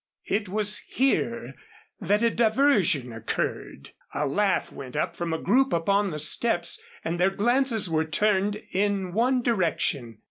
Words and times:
It 0.25 0.49
was 0.49 0.79
here 0.79 1.53
that 1.99 2.23
a 2.23 2.31
diversion 2.31 3.13
occurred. 3.13 3.91
A 4.15 4.25
laugh 4.25 4.71
went 4.71 4.95
up 4.95 5.15
from 5.15 5.31
a 5.31 5.37
group 5.37 5.71
upon 5.73 6.09
the 6.09 6.17
steps 6.17 6.81
and 7.05 7.19
their 7.19 7.29
glances 7.29 7.87
were 7.87 8.05
turned 8.05 8.59
in 8.73 9.13
one 9.13 9.43
direction. 9.43 10.17